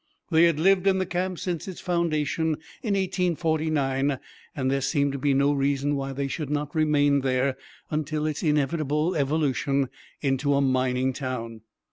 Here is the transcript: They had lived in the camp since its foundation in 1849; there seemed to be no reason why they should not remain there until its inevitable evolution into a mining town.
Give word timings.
They 0.31 0.45
had 0.45 0.59
lived 0.59 0.87
in 0.87 0.97
the 0.97 1.05
camp 1.05 1.37
since 1.37 1.67
its 1.67 1.79
foundation 1.79 2.57
in 2.81 2.95
1849; 2.95 4.17
there 4.55 4.81
seemed 4.81 5.11
to 5.11 5.19
be 5.19 5.35
no 5.35 5.53
reason 5.53 5.95
why 5.95 6.11
they 6.11 6.27
should 6.27 6.49
not 6.49 6.73
remain 6.73 7.19
there 7.21 7.55
until 7.91 8.25
its 8.25 8.41
inevitable 8.41 9.13
evolution 9.13 9.89
into 10.19 10.55
a 10.55 10.59
mining 10.61 11.13
town. 11.13 11.61